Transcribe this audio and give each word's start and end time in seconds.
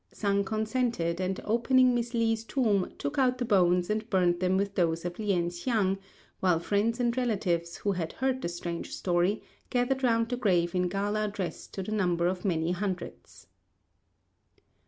Sang 0.11 0.43
consented, 0.43 1.21
and 1.21 1.39
opening 1.43 1.93
Miss 1.93 2.15
Li's 2.15 2.43
tomb, 2.43 2.91
took 2.97 3.19
out 3.19 3.37
the 3.37 3.45
bones 3.45 3.87
and 3.87 4.09
buried 4.09 4.39
them 4.39 4.57
with 4.57 4.73
those 4.73 5.05
of 5.05 5.19
Lien 5.19 5.51
hsiang, 5.51 5.99
while 6.39 6.59
friends 6.59 6.99
and 6.99 7.15
relatives, 7.15 7.77
who 7.77 7.91
had 7.91 8.13
heard 8.13 8.41
the 8.41 8.49
strange 8.49 8.95
story, 8.95 9.43
gathered 9.69 10.01
round 10.01 10.29
the 10.29 10.37
grave 10.37 10.73
in 10.73 10.87
gala 10.89 11.27
dress 11.27 11.67
to 11.67 11.83
the 11.83 11.91
number 11.91 12.25
of 12.25 12.43
many 12.43 12.71
hundreds. 12.71 13.45